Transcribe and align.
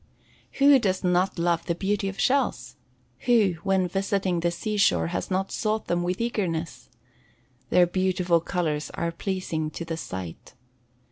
Who 0.53 0.79
does 0.79 1.03
not 1.03 1.37
love 1.37 1.67
the 1.67 1.75
beauty 1.75 2.09
of 2.09 2.19
shells? 2.19 2.75
Who, 3.27 3.57
when 3.63 3.87
visiting 3.87 4.39
the 4.39 4.49
sea 4.49 4.77
shore, 4.77 5.09
has 5.13 5.29
not 5.29 5.51
sought 5.51 5.85
them 5.85 6.01
with 6.01 6.19
eagerness? 6.19 6.89
Their 7.69 7.85
beautiful 7.85 8.39
colors 8.41 8.89
are 8.95 9.11
pleasing 9.11 9.69
to 9.69 9.85
the 9.85 9.97
sight. 9.97 10.55